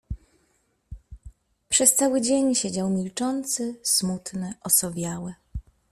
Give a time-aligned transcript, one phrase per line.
[1.69, 5.33] Przez cały dzień siedział milczący, smutny, osowiały.